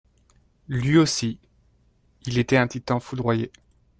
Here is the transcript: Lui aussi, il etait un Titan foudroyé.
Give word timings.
Lui 0.67 0.97
aussi, 0.97 1.37
il 2.25 2.39
etait 2.39 2.57
un 2.57 2.67
Titan 2.67 2.99
foudroyé. 2.99 3.51